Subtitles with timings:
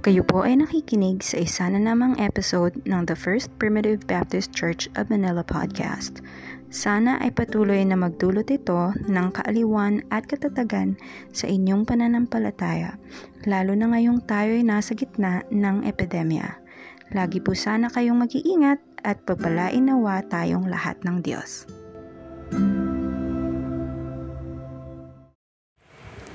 [0.00, 4.88] Kayo po ay nakikinig sa isa na namang episode ng The First Primitive Baptist Church
[4.96, 6.24] of Manila podcast.
[6.72, 10.96] Sana ay patuloy na magdulot ito ng kaaliwan at katatagan
[11.36, 12.96] sa inyong pananampalataya,
[13.44, 16.48] lalo na ngayong tayo ay nasa gitna ng epidemya.
[17.12, 21.68] Lagi po sana kayong mag-iingat at pagpalain nawa tayong lahat ng Diyos.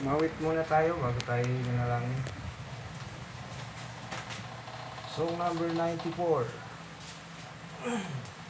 [0.06, 2.45] Mawit muna tayo bago tayo nanalangin.
[5.16, 6.12] Song number 94.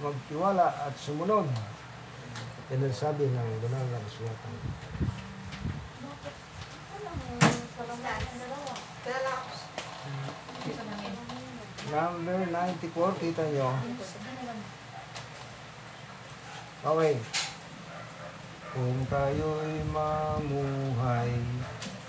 [0.01, 1.45] Magtiwala at sumunod.
[2.73, 4.53] Yan ang sabi ng banal na kasuwatan.
[11.93, 13.69] Number 94, kita nyo.
[16.81, 17.21] Okay.
[18.73, 21.29] Kung tayo'y mamuhay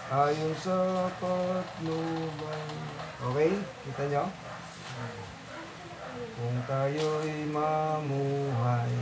[0.08, 2.64] ayon sa patnubay.
[3.20, 3.52] Okay?
[3.84, 4.45] Kita nyo?
[6.36, 8.92] Kung tayo'y mamuhay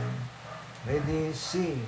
[0.85, 1.81] Ready, sing.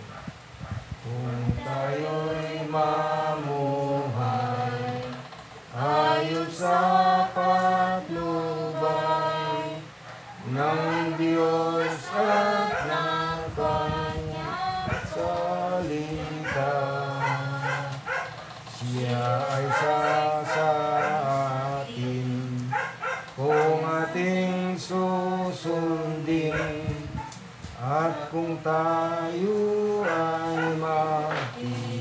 [1.06, 3.78] Kung tayo'y mamuhay
[5.72, 6.82] ayon sa
[7.32, 8.26] patnubay
[10.50, 16.76] ng Diyos at ng Kanyang salita.
[18.82, 20.47] Siya ay sasa
[28.28, 31.96] kung tayo ay magtiwala.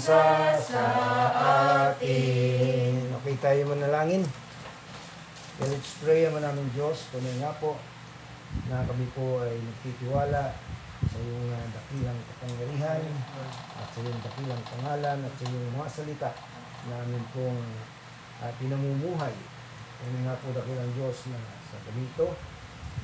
[0.01, 0.81] laging sasa
[1.93, 3.13] atin.
[3.21, 4.25] Okay tayo manalangin.
[5.61, 7.05] Let's pray naman namin Diyos.
[7.13, 7.77] Tunay nga po
[8.65, 10.57] na kami po ay nagtitiwala
[11.05, 13.03] sa iyong uh, dakilang kapangyarihan
[13.77, 16.29] at sa iyong dakilang pangalan at sa iyong mga salita
[16.89, 17.61] na amin pong
[18.41, 19.37] uh, pinamumuhay.
[20.01, 21.37] Tunay nga po dakilang Diyos na
[21.69, 22.33] sa ganito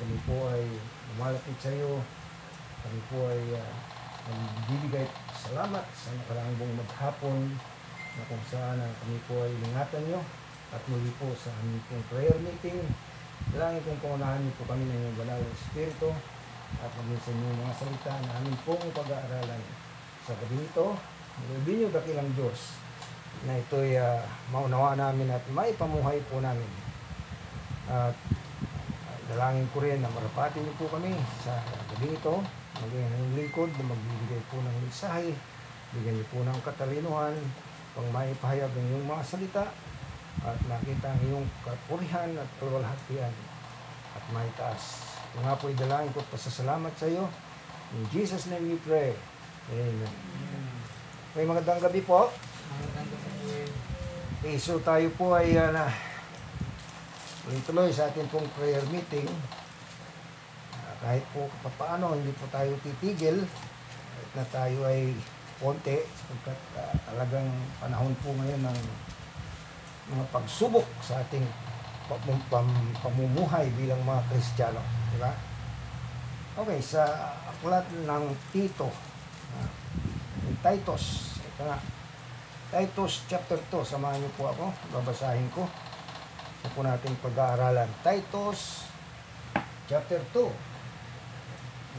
[0.01, 0.65] kami po ay
[1.13, 2.01] lumalapit sa iyo.
[2.81, 3.96] Kami po ay uh,
[4.35, 7.55] nagbibigay salamat sa nakarangong maghapon
[8.17, 10.21] na kung saan uh, kami po ay ingatan nyo
[10.75, 12.83] at muli po sa aming pong prayer meeting
[13.53, 16.09] Dalangin kong pangunahan niyo po kami ng inyong banal na Espiritu
[16.83, 19.63] at sa inyong mga salita na aming pong pag-aaralan
[20.27, 20.87] sa gabi ito.
[21.37, 22.75] Nilibin niyo dakilang Diyos
[23.45, 24.19] na ito'y uh,
[24.51, 26.67] maunawa namin at maipamuhay po namin.
[27.87, 31.15] At uh, dalangin ko rin na marapati niyo po kami
[31.45, 31.61] sa
[31.93, 32.43] gabi ito.
[32.77, 35.33] Maging ng lingkod na magbibigay po ng mensahe.
[35.97, 37.33] Bigyan niyo po ng katalinuhan
[37.97, 39.65] pang maipahayag ang iyong mga salita
[40.45, 43.33] at makita ang iyong kapurihan at kalwalhatian
[44.13, 45.01] at maitaas.
[45.33, 47.25] Ito nga po idalangin ko pasasalamat sa iyo.
[47.97, 49.17] In Jesus' name we pray.
[49.73, 50.13] Amen.
[51.33, 52.29] May magandang gabi po.
[54.37, 55.89] Okay, so tayo po ay uh, na
[57.65, 59.25] tuloy sa ating pong prayer meeting.
[60.97, 61.45] Kahit po
[61.77, 65.13] paano hindi po tayo titigil kahit na tayo ay
[65.57, 67.49] konti sapagkat uh, talagang
[67.81, 68.79] panahon po ngayon ng
[70.13, 71.45] mga pagsubok sa ating
[72.07, 74.81] pam- pam- pamumuhay bilang mga Kristiyano.
[75.13, 75.33] Di ba?
[76.57, 77.03] Okay, sa
[77.53, 79.69] aklat ng Tito, uh,
[80.61, 81.77] Titus, ito nga,
[82.73, 85.69] Titus chapter 2, samahan niyo po ako, babasahin ko.
[86.61, 87.89] Ito po natin pag-aaralan.
[88.01, 88.89] Titus
[89.85, 90.76] chapter 2,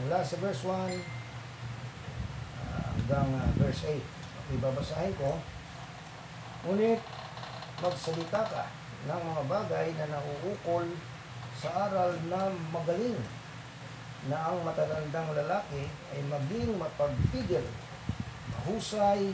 [0.03, 1.19] mula sa verse 1
[3.09, 3.97] hanggang uh, verse 8.
[3.97, 5.41] Okay, ko.
[6.65, 7.01] Ngunit,
[7.79, 8.65] magsalita ka
[9.07, 10.85] ng mga bagay na nauukol
[11.55, 13.19] sa aral na magaling
[14.27, 17.63] na ang matatandang lalaki ay maging mapagpigil,
[18.51, 19.31] mahusay,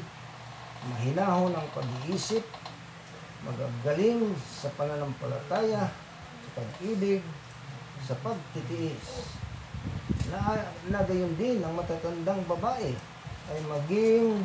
[0.86, 2.46] mahinahon ang pag-iisip,
[3.42, 5.90] magagaling sa pananampalataya,
[6.42, 7.26] sa pag-ibig,
[8.06, 9.42] sa pagtitiis.
[10.30, 12.94] Na, na gayon din ang matatandang babae
[13.50, 14.42] ay maging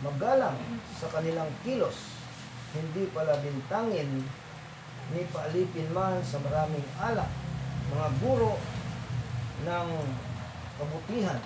[0.00, 0.56] magalang
[0.96, 2.16] sa kanilang kilos,
[2.72, 4.24] hindi pala bintangin
[5.12, 7.28] ni paalipin man sa maraming alak,
[7.92, 8.56] mga guro
[9.68, 9.88] ng
[10.80, 11.40] kabutihan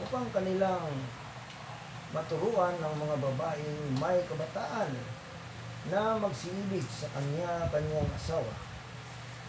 [0.00, 0.88] upang kanilang
[2.16, 4.90] maturuan ng mga babaeng may kabataan
[5.92, 8.52] na magsiibig sa kanya-kanyang asawa,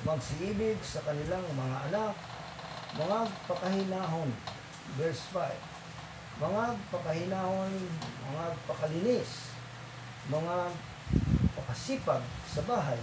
[0.02, 2.16] magsiibig sa kanilang mga anak,
[2.98, 4.30] mga pakahinahon,
[4.98, 7.74] verse 5, mga pakahinahon,
[8.34, 9.54] mga pakalinis,
[10.34, 10.74] mga
[11.54, 12.98] pakasipag sa bahay,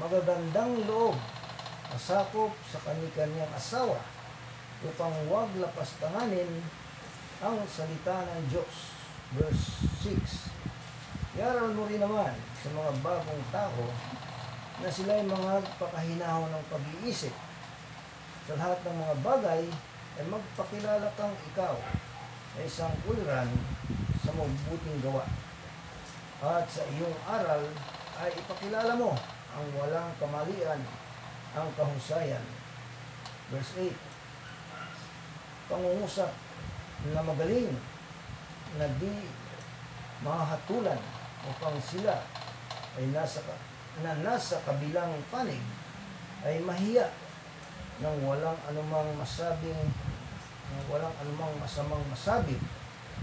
[0.00, 1.16] magagandang loob,
[1.92, 4.00] masakop sa kanyang asawa,
[4.84, 6.64] upang huwag lapastanganin
[7.44, 8.96] ang salita ng Diyos.
[9.36, 9.64] Verse
[10.04, 11.40] 6.
[11.40, 13.82] Yaral mo rin naman sa mga bagong tao
[14.82, 17.34] na sila ay mga pakahinahon ng pag-iisip.
[18.48, 19.62] Sa lahat ng mga bagay
[20.18, 21.74] ay magpakilala kang ikaw
[22.58, 23.50] ay isang uliran
[24.22, 25.26] sa mabuting gawa.
[26.42, 27.62] At sa iyong aral
[28.18, 29.14] ay ipakilala mo
[29.54, 30.80] ang walang kamalian,
[31.54, 32.42] ang kahusayan.
[33.50, 34.14] Verse 8
[35.68, 36.28] pangungusap
[37.12, 37.72] na magaling
[38.76, 39.28] na di
[40.20, 41.00] mahatulan
[41.48, 42.24] upang sila
[43.00, 43.40] ay nasa
[44.02, 45.62] na nasa kabilang panig
[46.42, 47.12] ay mahiya
[48.02, 49.86] nang walang anumang masabing
[50.74, 52.58] nang walang anumang masamang masabi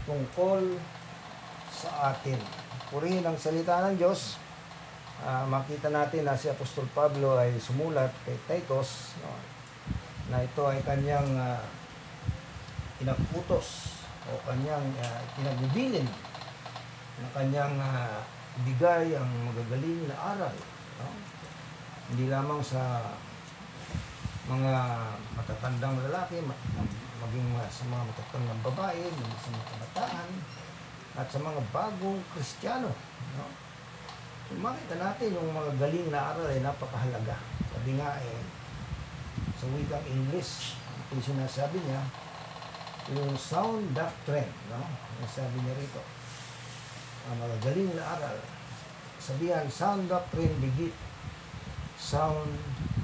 [0.07, 0.79] tungkol
[1.71, 2.39] sa atin.
[2.87, 4.39] Purihin ang salita ng Diyos.
[5.21, 9.37] Uh, makita natin na si Apostol Pablo ay sumulat kay Titus no,
[10.33, 11.61] na ito ay kanyang uh,
[12.97, 16.09] pinagputos o kanyang uh, pinagubilin
[17.21, 18.17] na kanyang uh,
[18.65, 20.55] bigay ang magagaling na aral.
[21.01, 21.09] No?
[22.13, 23.01] Hindi lamang sa
[24.45, 24.73] mga
[25.33, 26.45] matatandang lalaki,
[27.21, 29.03] maging sa mga matatandang babae,
[29.41, 30.29] sa mga kabataan,
[31.17, 32.91] at sa mga bagong kristyano.
[33.35, 33.45] No?
[34.47, 37.39] So, makita natin yung mga galing na aral ay napakahalaga.
[37.71, 38.39] Sabi nga eh,
[39.55, 40.75] sa wikang English,
[41.11, 42.03] yung sinasabi niya,
[43.15, 44.83] yung sound doctrine, no?
[45.19, 46.03] Yung sabi niya rito,
[47.31, 48.37] ang mga galing na aral,
[49.21, 50.91] sabihan, sound doctrine begit
[52.01, 52.49] sound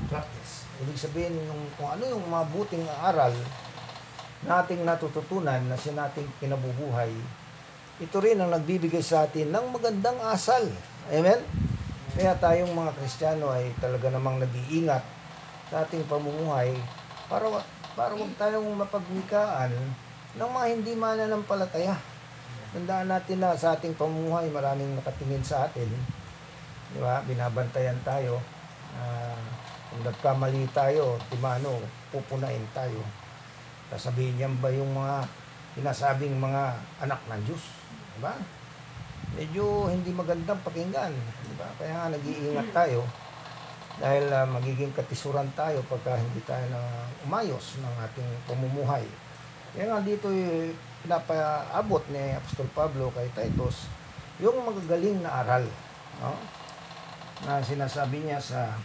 [0.09, 0.65] practice.
[0.81, 3.33] Ibig sabihin, yung, kung ano yung mabuting aral
[4.45, 7.13] nating natututunan na si nating kinabubuhay,
[7.97, 10.65] ito rin ang nagbibigay sa atin ng magandang asal.
[11.13, 11.41] Amen?
[12.17, 15.05] Kaya tayong mga Kristiyano ay talaga namang nag-iingat
[15.69, 16.73] sa ating pamumuhay
[17.29, 17.45] para
[17.97, 19.73] para huwag tayong mapagwikaan
[20.37, 21.97] ng mga hindi mananampalataya.
[22.77, 25.89] Tandaan natin na sa ating pamumuhay, maraming nakatingin sa atin.
[26.93, 27.25] Di ba?
[27.25, 28.37] Binabantayan tayo.
[28.93, 29.41] Uh,
[29.89, 31.81] kung nagkamali tayo, timano,
[32.13, 33.01] pupunain tayo.
[33.89, 35.25] Sasabihin niyan ba yung mga
[35.73, 37.65] pinasabing mga anak ng Diyos?
[38.13, 38.37] Di ba?
[39.35, 41.13] medyo hindi magandang pakinggan.
[41.45, 41.67] Di ba?
[41.75, 43.03] Kaya nga nag-iingat tayo
[43.97, 46.81] dahil ah, magiging katisuran tayo pagka hindi tayo na
[47.25, 49.03] umayos ng ating pamumuhay.
[49.75, 50.71] Kaya nga dito eh,
[51.03, 53.87] pinapaabot ni Apostol Pablo kay Titus
[54.37, 55.65] yung magagaling na aral
[56.21, 56.37] no?
[57.45, 58.77] na sinasabi niya sa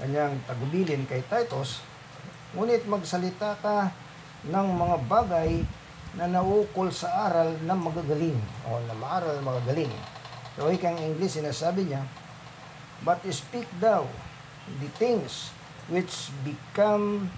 [0.00, 1.84] kanyang tagubilin kay Titus
[2.52, 3.92] ngunit magsalita ka
[4.48, 5.64] ng mga bagay
[6.12, 8.36] na naukol sa aral na magagaling
[8.68, 9.92] o na maaral magagaling.
[10.52, 12.04] So, ikang English, sinasabi niya,
[13.00, 14.04] But speak thou
[14.78, 15.50] the things
[15.88, 17.32] which become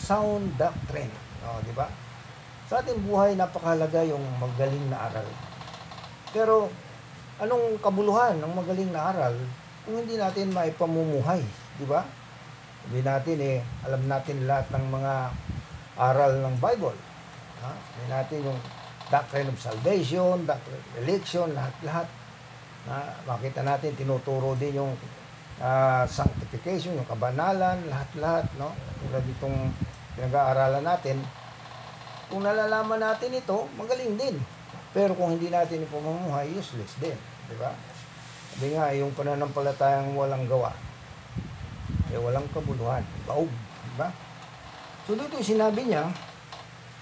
[0.00, 1.12] sound doctrine.
[1.44, 1.86] O, di ba?
[2.72, 5.28] Sa ating buhay, napakahalaga yung magaling na aral.
[6.32, 6.72] Pero,
[7.42, 9.36] anong kabuluhan ng magaling na aral
[9.84, 11.42] kung hindi natin maipamumuhay?
[11.76, 12.06] Di ba?
[12.80, 15.14] Sabi natin eh, alam natin lahat ng mga
[16.00, 16.98] aral ng Bible.
[17.60, 17.72] Ha?
[17.76, 18.60] Sabi natin yung
[19.10, 22.08] doctrine of salvation, doctrine of election, lahat-lahat.
[22.88, 22.96] Na
[23.28, 24.96] makita natin tinuturo din yung
[25.60, 28.72] ah, sanctification, yung kabanalan, lahat-lahat, no?
[29.04, 29.56] Tulad itong
[30.16, 31.20] pinag-aaralan natin.
[32.32, 34.36] Kung nalalaman natin ito, magaling din.
[34.90, 37.14] Pero kung hindi natin ipamumuhay, useless din.
[37.46, 37.70] Di ba?
[38.54, 40.74] Sabi nga, yung pananampalatayang walang gawa,
[42.10, 43.02] eh walang kabuluhan.
[43.24, 43.50] Baog.
[43.86, 44.08] Di ba?
[45.06, 46.10] So dito sinabi niya,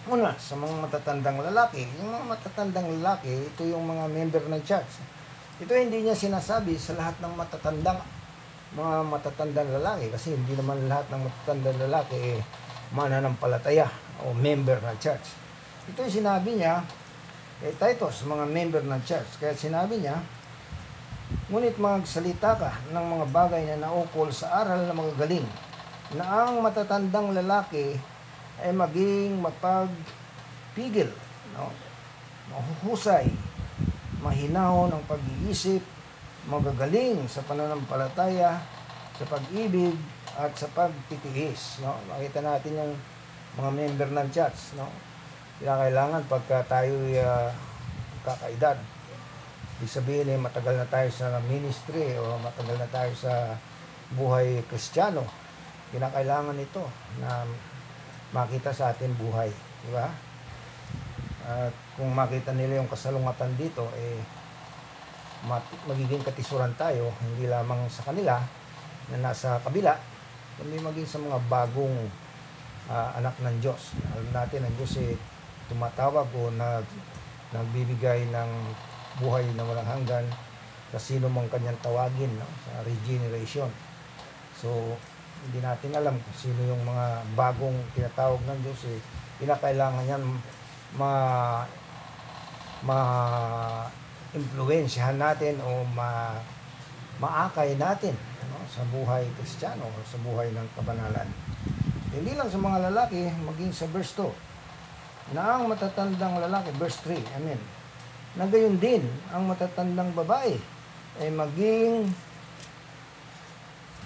[0.08, 5.04] una, sa mga matatandang lalaki, yung mga matatandang lalaki, ito yung mga member ng church.
[5.58, 7.98] Ito hindi niya sinasabi sa lahat ng matatandang
[8.76, 12.40] mga matatandang lalaki kasi hindi naman lahat ng matatandang lalaki eh,
[12.92, 13.88] mananampalataya
[14.24, 15.26] o member ng church.
[15.88, 16.84] Ito yung sinabi niya
[17.64, 19.40] eh, Titus, mga member ng church.
[19.40, 20.20] Kaya sinabi niya,
[21.48, 25.44] Ngunit magsalita ka ng mga bagay na naukol sa aral na magagaling,
[26.16, 28.00] na ang matatandang lalaki
[28.64, 31.12] ay maging mapagpigil,
[31.52, 31.68] no?
[32.48, 33.28] mahuhusay,
[34.24, 35.84] mahinahon ang pag-iisip,
[36.48, 38.58] magagaling sa pananampalataya,
[39.14, 39.94] sa pag-ibig,
[40.38, 41.84] at sa pagtitiis.
[41.84, 41.98] No?
[42.08, 42.94] Makita natin yung
[43.58, 44.74] mga member ng church.
[44.78, 44.88] No?
[45.60, 47.50] Kailangan pagka tayo uh,
[48.22, 48.78] kakaedad,
[49.78, 53.54] Ibig sabihin eh, matagal na tayo sa ministry o matagal na tayo sa
[54.18, 55.22] buhay kristyano.
[55.94, 56.82] Kinakailangan ito
[57.22, 57.46] na
[58.34, 59.54] makita sa atin buhay.
[59.86, 60.10] Di ba?
[61.46, 64.18] At kung makita nila yung kasalungatan dito, eh,
[65.86, 68.42] magiging katisuran tayo, hindi lamang sa kanila
[69.14, 69.94] na nasa kabila,
[70.58, 72.10] kundi maging sa mga bagong
[72.90, 73.94] ah, anak ng Diyos.
[74.16, 75.14] Alam natin, ang Diyos eh,
[75.70, 76.86] tumatawag o nag,
[77.54, 78.50] nagbibigay ng
[79.22, 80.26] buhay na walang hanggan
[80.88, 82.48] sa sino mang kanyang tawagin no?
[82.64, 83.68] sa regeneration.
[84.56, 84.96] So,
[85.46, 88.80] hindi natin alam kung sino yung mga bagong tinatawag ng Diyos.
[88.90, 88.98] Eh,
[89.38, 90.22] pinakailangan yan
[90.98, 91.12] ma
[92.82, 92.98] ma
[94.36, 96.36] impluwensyahan natin o ma
[97.18, 98.14] maakay natin
[98.52, 98.62] no?
[98.68, 101.28] sa buhay kristyano o sa buhay ng kabanalan.
[102.12, 105.36] Hindi lang sa mga lalaki, maging sa verse 2.
[105.36, 107.78] Na ang matatandang lalaki, verse 3, amen
[108.38, 109.02] na gayon din
[109.34, 110.54] ang matatandang babae
[111.18, 112.06] ay maging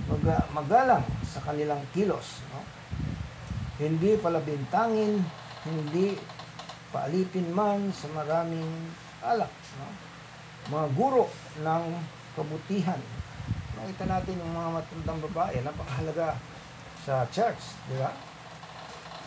[0.07, 0.25] mag,
[0.57, 2.41] magalang sa kanilang kilos.
[2.49, 2.65] No?
[3.77, 5.21] Hindi palabintangin,
[5.69, 6.15] hindi
[6.95, 8.71] paalipin man sa maraming
[9.21, 9.53] alak.
[9.77, 9.89] No?
[10.71, 11.27] Mga guro
[11.63, 11.85] ng
[12.39, 13.01] kabutihan.
[13.79, 16.29] Nakita natin yung mga matandang babae, napakahalaga
[17.03, 18.15] sa church, di ba?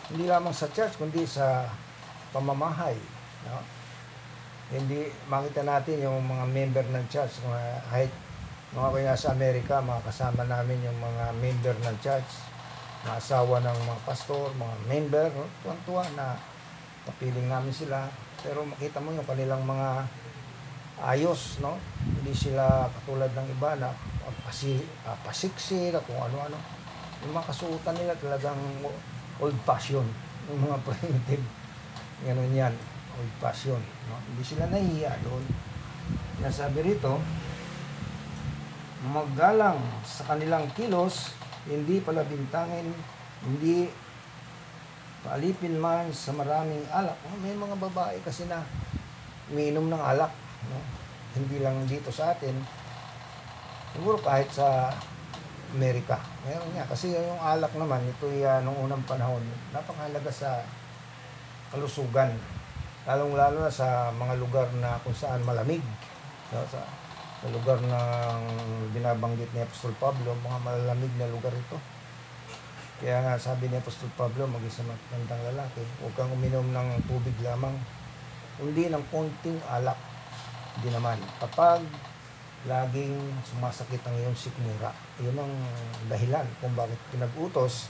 [0.08, 1.68] Hindi lamang sa church, kundi sa
[2.32, 2.96] pamamahay.
[3.44, 3.76] No?
[4.66, 8.12] hindi makita natin yung mga member ng church mga kahit
[8.74, 12.42] mga kaya sa Amerika mga kasama namin yung mga member ng church
[13.06, 15.46] mga asawa ng mga pastor mga member no?
[15.62, 16.34] tuwan-tuwa na
[17.06, 18.10] kapiling namin sila
[18.42, 20.10] pero makita mo yung kanilang mga
[21.04, 23.92] ayos no hindi sila katulad ng iba na
[24.46, 26.56] pasi, uh, pasiksik kung ano-ano
[27.24, 28.58] yung mga kasuotan nila talagang
[29.40, 30.06] old fashion
[30.48, 31.44] yung mga primitive
[32.24, 32.74] ganun yan
[33.16, 33.80] old fashion.
[34.08, 34.20] No?
[34.20, 35.44] Hindi sila nahihiya doon.
[36.44, 37.18] Nasabi rito,
[39.08, 41.32] magalang sa kanilang kilos,
[41.66, 42.92] hindi palabintangin,
[43.42, 43.88] hindi
[45.24, 47.16] paalipin man sa maraming alak.
[47.26, 48.62] Oh, may mga babae kasi na
[49.50, 50.30] umiinom ng alak.
[50.68, 50.80] No?
[51.36, 52.56] Hindi lang dito sa atin.
[53.92, 54.92] Siguro kahit sa
[55.76, 56.20] Amerika.
[56.48, 56.88] Meron nga.
[56.88, 59.42] Kasi yung alak naman, ito uh, nung unang panahon,
[59.74, 60.64] napakahalaga sa
[61.74, 62.32] kalusugan
[63.06, 65.82] lalong-lalo na sa mga lugar na kung saan malamig.
[66.50, 66.82] So, sa,
[67.38, 68.40] sa lugar ng
[68.90, 71.78] binabanggit ni Apostol Pablo, mga malamig na lugar ito.
[72.98, 77.78] Kaya nga sabi ni Apostol Pablo, mag-isa matandang lalaki, huwag kang uminom ng tubig lamang,
[78.58, 79.98] hindi ng konting alak.
[80.76, 81.16] Hindi naman.
[81.40, 81.80] Kapag
[82.68, 83.16] laging
[83.46, 84.92] sumasakit ang iyong sikmura,
[85.22, 85.54] yun ang
[86.10, 87.88] dahilan kung bakit pinag-utos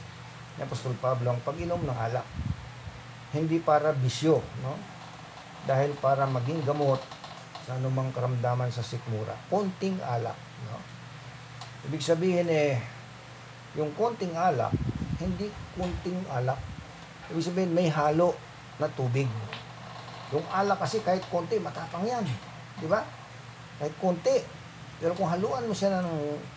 [0.56, 2.26] ni Apostol Pablo ang pag-inom ng alak.
[3.34, 4.78] Hindi para bisyo, no?
[5.66, 7.02] Dahil para maging gamot
[7.66, 9.34] sa anumang karamdaman sa sikmura.
[9.50, 10.38] Konting alak,
[10.70, 10.78] no?
[11.90, 12.78] Ibig sabihin eh,
[13.74, 14.72] yung konting alak,
[15.18, 16.60] hindi konting alak.
[17.34, 18.38] Ibig sabihin may halo
[18.78, 19.28] na tubig.
[20.30, 22.24] Yung alak kasi kahit konti, matapang yan.
[22.80, 23.00] Di ba?
[23.80, 24.36] Kahit konti.
[24.96, 26.08] Pero kung haluan mo siya ng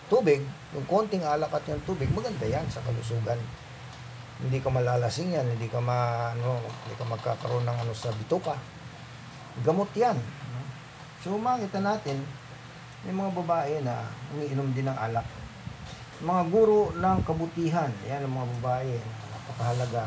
[0.07, 0.39] tubig,
[0.71, 3.39] yung konting alak at yung tubig, maganda yan sa kalusugan.
[4.39, 8.55] Hindi ka malalasing yan, hindi ka ma, ano, hindi ka magkakaroon ng ano sa bituka.
[9.59, 10.15] Gamot yan.
[11.19, 12.23] So makita natin,
[13.03, 15.27] may mga babae na umiinom din ng alak.
[16.23, 20.05] Mga guro ng kabutihan, yan ang mga babae na napakahalaga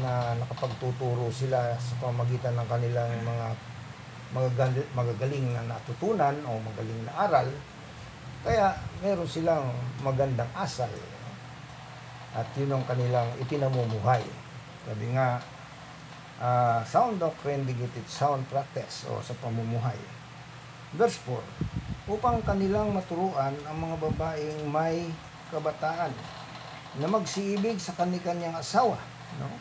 [0.00, 3.46] na nakapagtuturo sila sa pamagitan ng kanilang mga
[4.34, 7.48] magagal- magagaling na natutunan o magaling na aral.
[8.44, 9.72] Kaya meron silang
[10.04, 10.90] magandang asal.
[12.36, 14.22] At yun ang kanilang ipinamumuhay.
[14.84, 15.40] Sabi nga,
[16.38, 19.98] ah, sound doctrine begetted sound practice o sa pamumuhay.
[20.96, 25.04] Verse 4, upang kanilang maturuan ang mga babaeng may
[25.52, 26.08] kabataan
[26.96, 28.96] na magsiibig sa kanilang asawa,
[29.36, 29.52] no?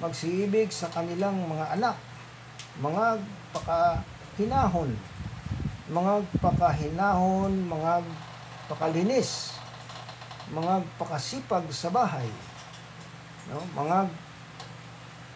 [0.00, 1.96] Magsiibig sa kanilang mga anak,
[2.84, 4.94] mga pakahinahon,
[5.90, 7.92] mga pakahinahon, mga
[8.70, 9.58] pakalinis,
[10.50, 12.26] mga pakasipag sa bahay,
[13.50, 13.62] no?
[13.74, 14.06] mga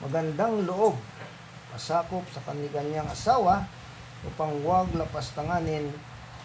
[0.03, 0.95] magandang loob,
[1.75, 3.67] pasakop sa kanilang asawa
[4.27, 5.91] upang huwag lapastanganin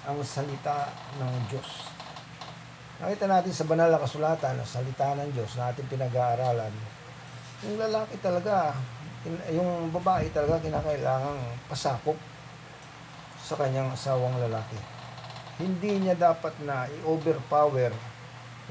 [0.05, 0.89] ang salita
[1.21, 1.89] ng Diyos.
[2.99, 6.73] Nakita natin sa banal na kasulatan, ang salita ng Diyos na ating pinag-aaralan,
[7.63, 8.71] yung lalaki talaga,
[9.27, 12.15] yung babae talaga kinakailangang pasakop
[13.35, 14.79] sa kanyang asawang lalaki.
[15.59, 17.91] Hindi niya dapat na i-overpower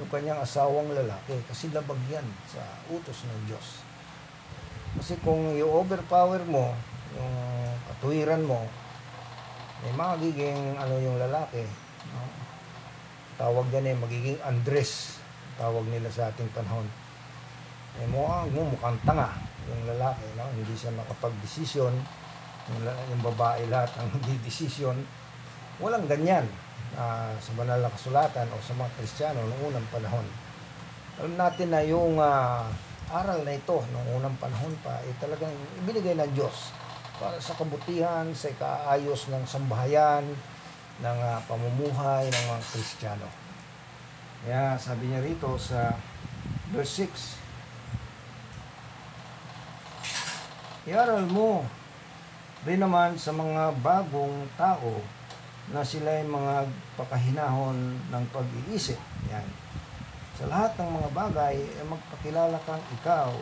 [0.01, 3.85] yung kanyang asawang lalaki kasi labag yan sa utos ng Diyos.
[4.96, 6.72] Kasi kung i-overpower mo
[7.12, 7.35] yung
[7.92, 8.64] katuwiran mo,
[9.85, 11.66] may magiging ano yung lalaki.
[12.14, 12.25] No?
[13.37, 15.20] Tawag yan eh, magiging Andres.
[15.61, 16.88] Tawag nila sa ating panahon.
[18.01, 20.24] Eh, mukhang, mukhang tanga yung lalaki.
[20.35, 20.48] No?
[20.52, 21.94] Hindi siya makapag-desisyon.
[22.68, 24.96] Yung, yung babae lahat ang di-desisyon.
[25.78, 26.48] Walang ganyan
[26.96, 30.26] ah, sa banal na kasulatan o sa mga Kristiyano noong unang panahon.
[31.20, 32.66] Alam natin na yung ah,
[33.09, 35.52] aral na ito noong unang panahon pa ay talagang
[35.85, 36.72] ibinigay ng Diyos
[37.18, 40.24] para sa kabutihan, sa ikaayos ng sambahayan,
[41.02, 43.28] ng ah, pamumuhay ng mga Kristiyano.
[44.46, 45.98] Kaya sabi niya rito sa
[46.70, 47.47] verse 6,
[50.88, 51.68] Iaral mo
[52.64, 55.05] rin naman sa mga bagong tao
[55.68, 56.64] na sila ay mga
[56.96, 57.77] pakahinahon
[58.09, 58.96] ng pag-iisip.
[59.29, 59.44] Yan.
[60.40, 63.37] Sa lahat ng mga bagay, ay magpakilala kang ikaw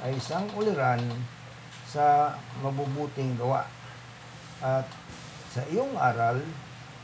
[0.00, 1.04] ay isang uliran
[1.84, 2.32] sa
[2.64, 3.68] mabubuting gawa.
[4.64, 4.88] At
[5.52, 6.40] sa iyong aral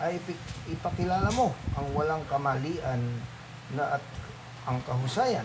[0.01, 0.17] ay
[0.65, 3.21] ipakilala mo ang walang kamalian
[3.77, 4.05] na at
[4.65, 5.45] ang kahusayan.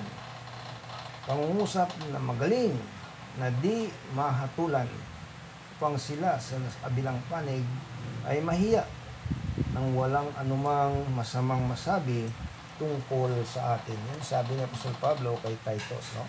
[1.28, 2.80] Pangungusap na magaling
[3.38, 4.90] na di mahatulan
[5.78, 7.64] upang sila sa kabilang panig
[8.26, 8.84] ay mahiya
[9.72, 12.28] nang walang anumang masamang masabi
[12.80, 13.96] tungkol sa atin.
[13.96, 16.26] Yan sabi ni Apostol Pablo kay Titus, no?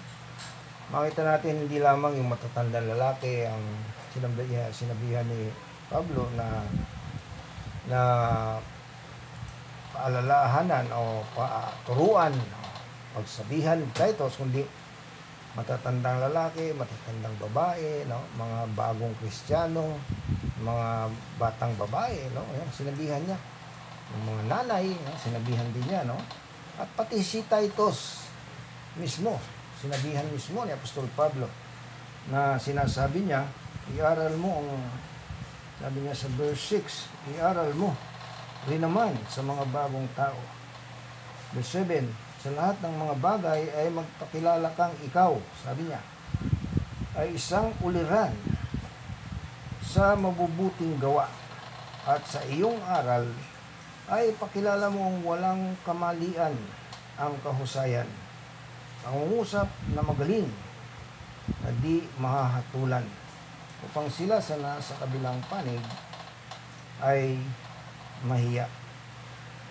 [0.91, 3.63] Makita natin hindi lamang yung matatandang lalaki ang
[4.11, 5.47] sinabihan, sinabihan ni
[5.87, 6.67] Pablo na
[7.87, 8.01] na
[9.95, 12.35] paalalahanan o paturuan,
[13.15, 14.67] pagsabihan ni Titus, kundi
[15.59, 18.23] matatandang lalaki, matatandang babae, no?
[18.39, 19.99] mga bagong kristyano,
[20.63, 21.11] mga
[21.41, 22.47] batang babae, no?
[22.55, 23.39] Ayan, sinabihan niya.
[24.15, 25.13] Yung mga nanay, no?
[25.19, 26.19] sinabihan din niya, no?
[26.79, 28.31] At pati si Titus
[28.95, 29.39] mismo,
[29.83, 31.51] sinabihan mismo ni Apostol Pablo
[32.31, 33.43] na sinasabi niya,
[33.97, 34.71] iaral mo ang
[35.81, 37.97] sabi niya sa verse 6, iaral mo
[38.69, 40.37] rin naman sa mga bagong tao.
[41.57, 42.05] Verse 7,
[42.40, 46.00] sa lahat ng mga bagay ay magpakilala kang ikaw, sabi niya,
[47.20, 48.33] ay isang uliran
[49.85, 51.29] sa mabubuting gawa
[52.09, 53.29] at sa iyong aral
[54.09, 56.57] ay pakilala mo ang walang kamalian
[57.20, 58.09] ang kahusayan.
[59.05, 60.48] Pangungusap na magaling
[61.61, 63.05] na di mahahatulan
[63.85, 65.81] upang sila sa nasa kabilang panig
[67.05, 67.37] ay
[68.24, 68.68] mahiya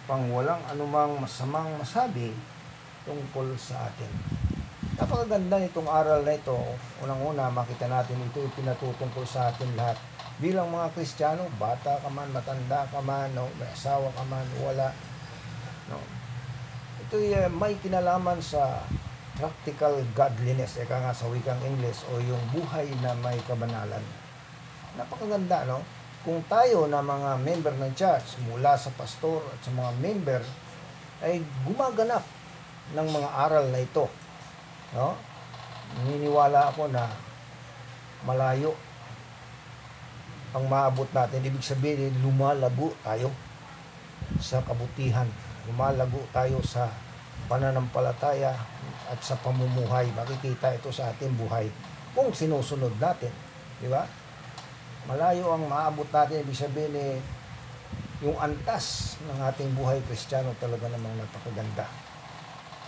[0.10, 2.34] pang walang anumang masamang masabi
[3.08, 4.12] tungkol sa atin.
[5.00, 6.60] Napakaganda nitong aral na ito.
[7.00, 9.96] Unang-una, makita natin ito pinatutungkol sa atin lahat.
[10.40, 14.92] Bilang mga Kristiyano, bata ka man, matanda ka man, no, may asawa ka man, wala.
[15.88, 16.00] No.
[17.08, 18.84] Ito uh, may kinalaman sa
[19.40, 24.04] practical godliness, eka nga sa wikang English, o yung buhay na may kabanalan.
[25.00, 25.80] Napakaganda, no?
[26.28, 30.44] Kung tayo na mga member ng church, mula sa pastor at sa mga member,
[31.24, 32.24] ay gumaganap
[32.96, 34.10] ng mga aral na ito,
[34.94, 35.14] No?
[36.02, 37.06] Naniniwala ako na
[38.26, 38.74] malayo
[40.54, 41.46] ang maabot natin.
[41.46, 43.30] Ibig sabihin, lumalago tayo
[44.42, 45.30] sa kabutihan.
[45.70, 46.90] Lumalago tayo sa
[47.46, 48.58] pananampalataya
[49.10, 50.10] at sa pamumuhay.
[50.14, 51.70] Makikita ito sa ating buhay
[52.18, 53.34] kung sinusunod natin.
[53.78, 54.10] Di ba?
[55.06, 56.42] Malayo ang maabot natin.
[56.42, 57.18] Ibig sabihin, eh,
[58.26, 62.09] yung antas ng ating buhay kristyano talaga namang napakaganda.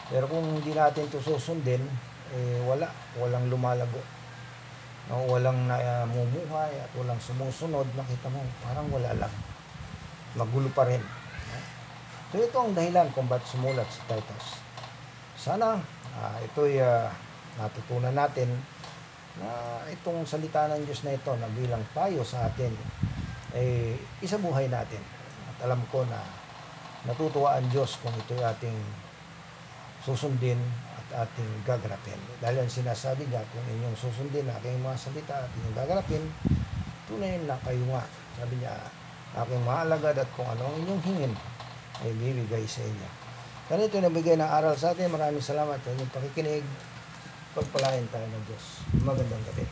[0.10, 1.84] Pero kung hindi natin ito susundin,
[2.32, 2.88] eh, wala.
[3.20, 4.02] Walang lumalago.
[5.12, 7.84] No, walang namumuhay at walang sumusunod.
[7.94, 9.34] Nakita mo, parang wala lang.
[10.40, 11.04] Magulo pa rin.
[12.32, 14.64] So ito ang dahilan kung ba't sumulat si Titus.
[15.36, 15.76] Sana
[16.16, 17.12] uh, ito'y uh,
[17.60, 18.48] natutunan natin
[19.36, 22.72] na itong salita ng Diyos na ito na bilang tayo sa atin
[23.52, 25.04] eh isabuhay natin.
[25.52, 26.24] At alam ko na
[27.04, 28.80] natutuwa ang Diyos kung ito'y ating
[30.02, 30.58] susundin
[30.98, 32.18] at ating gagarapin.
[32.42, 36.24] Dahil ang sinasabi niya, kung inyong susundin aking mga salita at inyong gagarapin,
[37.06, 38.04] tunay na kayo nga.
[38.42, 38.74] Sabi niya,
[39.38, 41.34] aking maalagad at kung ano ang inyong hingin,
[42.02, 43.10] ay bibigay sa inyo.
[43.70, 45.14] Ganito nabigay ng aral sa atin.
[45.14, 46.66] Maraming salamat sa inyong pakikinig.
[47.52, 48.66] Pagpalain tayo ng Diyos.
[49.04, 49.64] Magandang gabi.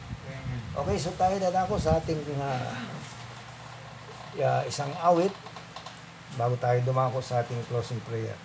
[0.70, 2.72] Okay, so tayo na ako sa ating uh,
[4.39, 5.34] uh, isang awit
[6.38, 8.36] bago tayo dumako sa ating closing prayer.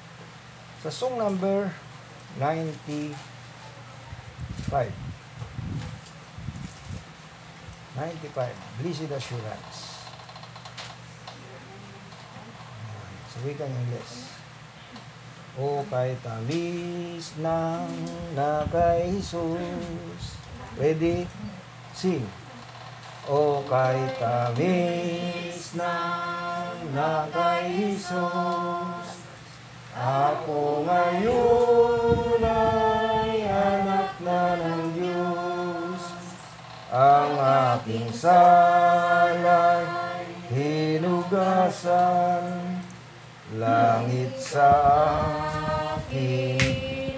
[0.85, 1.73] Sa song number
[2.37, 3.17] 95.
[7.97, 8.53] 95.
[8.85, 10.05] Blessed Assurance.
[13.33, 14.29] Sa wikang Ingles.
[15.57, 17.89] O kay tamis ng
[18.37, 20.37] na kay Jesus.
[20.77, 21.25] Ready?
[21.97, 22.29] Sing.
[23.25, 28.94] O kay tamis ng na kay Jesus
[29.95, 36.03] ako ngayon ay anak na ng Diyos.
[36.91, 39.87] Ang aking salay
[40.51, 41.95] hinugasan.
[43.55, 44.75] Langit sa
[45.95, 46.59] akin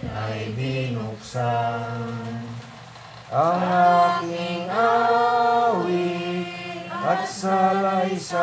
[0.04, 2.44] ay binuksan.
[3.32, 6.44] Ang aking awit
[6.92, 8.36] at salaysay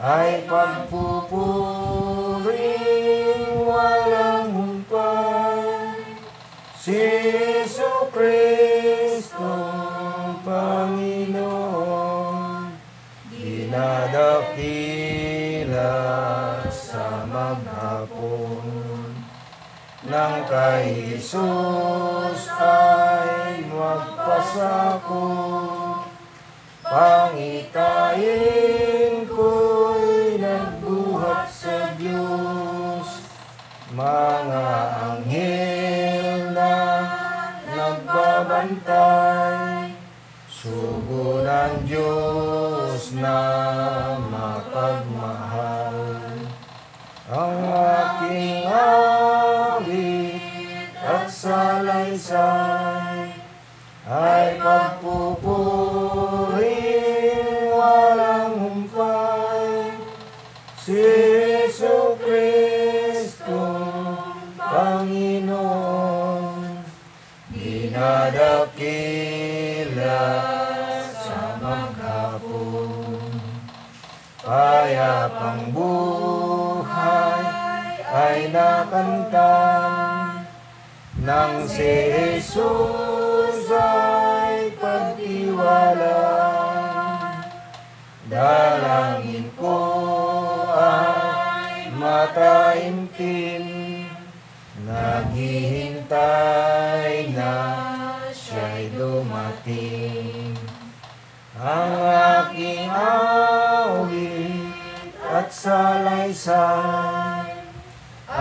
[0.00, 0.48] ay
[2.44, 5.96] pagpupuring walang humpay.
[6.76, 9.72] Si Jesu Cristo,
[10.44, 11.48] Panginoon,
[13.32, 14.28] dinadakila
[16.68, 19.16] sa maghapon.
[20.04, 25.32] Nang kay Jesus ay magpasako,
[26.84, 28.24] pangitain
[33.94, 34.66] Mga
[35.06, 36.74] anghel na
[37.78, 39.94] nagbabantay,
[40.50, 43.38] sugo ng Diyos na
[44.34, 45.94] mapagmahal.
[47.30, 50.42] Ang aking awit
[50.98, 53.30] at salaysay
[54.10, 55.53] ay pagpupuring
[78.34, 80.42] ay nakantan
[81.22, 86.26] nang si Jesus ay pagtiwala.
[88.26, 89.78] Dalangin ko
[90.74, 93.70] ay mataimtim,
[94.82, 96.10] naghihintay
[97.38, 97.54] na
[98.34, 100.58] siya'y dumating.
[101.54, 101.94] Ang
[102.42, 104.34] aking awit
[105.22, 107.43] at salaysay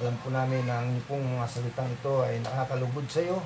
[0.00, 3.36] alam po namin na ang pong mga salitang ito ay nakakalugod sa iyo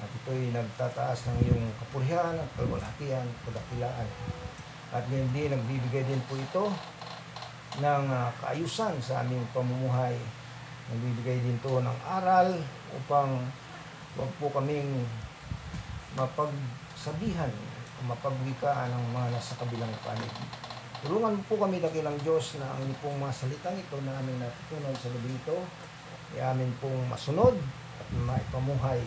[0.00, 4.08] at ito'y nagtataas ng iyong kapurihan at kalwalhatian at kadakilaan.
[4.96, 6.72] At ngayon din, nagbibigay din po ito
[7.84, 10.16] ng ah, kaayusan sa aming pamumuhay.
[10.88, 12.64] Nagbibigay din to ng aral
[12.96, 13.44] upang
[14.16, 15.04] wag po kaming
[16.16, 17.52] mapagsabihan
[18.08, 20.32] mapagwikaan ng mga nasa kabilang panig.
[21.04, 25.12] Tulungan po kami dakilang Diyos na ang pong mga salitang ito na aming natutunan sa
[25.12, 25.58] gabi ito
[26.32, 27.52] ay amin pong masunod
[28.00, 29.04] at maipamuhay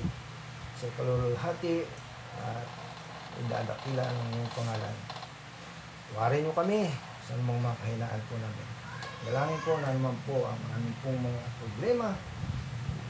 [0.77, 1.89] sa kalululhati
[2.37, 2.69] at
[3.41, 4.95] idadakila ng iyong pangalan.
[6.13, 6.85] Tuwarin niyo kami
[7.25, 8.67] sa anumang mga kahinaan po namin.
[9.25, 12.13] Dalangin po na naman po ang aming pong mga problema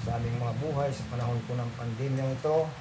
[0.07, 2.71] sa aming mga buhay sa panahon po ng pandemya ito.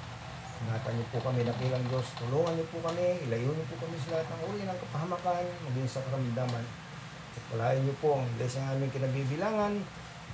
[0.57, 2.07] Ingatan niyo po kami dakilang Diyos.
[2.17, 3.21] Tulungan niyo po kami.
[3.29, 6.65] Ilayo niyo po kami sa lahat ng uri ng kapahamakan, maging sa karamdaman.
[7.37, 9.73] At palahin niyo po ang iglesia ng aming kinabibilangan.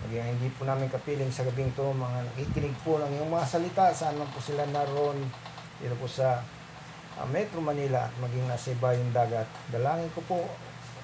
[0.08, 3.92] Maging hindi po namin kapiling sa gabing to, mga nakikinig po ng iyong mga salita,
[3.92, 5.16] saan man po sila naroon,
[5.80, 6.44] dito po sa
[7.20, 9.48] ah, Metro Manila at maging nasa iba yung dagat.
[9.72, 10.40] Dalangin ko po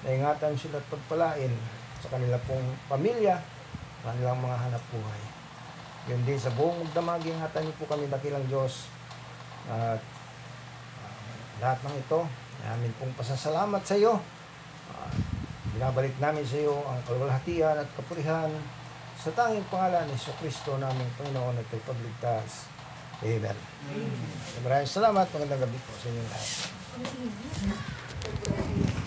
[0.04, 1.52] na ingatan sila at pagpalain
[2.00, 3.36] sa kanila pong pamilya,
[4.00, 5.22] kanilang mga hanap buhay.
[6.08, 8.88] Yun din sa buong magdamag, ingatan niyo po kami dakilang Diyos.
[9.70, 12.20] At ah, lahat ng ito,
[12.66, 14.18] namin pong pasasalamat sa iyo.
[14.90, 15.14] Ah,
[15.70, 18.50] binabalik namin sa iyo ang kalwalhatian at kapurihan
[19.20, 22.66] sa tanging pangalan ni Yesu Kristo naming Panginoon at Pagligtas.
[23.20, 23.56] Amen.
[24.64, 25.28] Maraming salamat.
[25.28, 26.48] Magandang gabi po sa inyong lahat.
[28.90, 28.99] Po